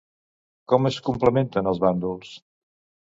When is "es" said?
0.89-0.97